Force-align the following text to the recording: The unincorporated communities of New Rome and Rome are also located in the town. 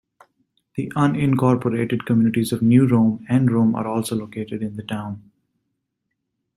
The 0.77 0.89
unincorporated 0.95 2.07
communities 2.07 2.51
of 2.51 2.63
New 2.63 2.87
Rome 2.87 3.23
and 3.29 3.51
Rome 3.51 3.75
are 3.75 3.85
also 3.85 4.15
located 4.15 4.63
in 4.63 4.75
the 4.75 4.81
town. 4.81 5.29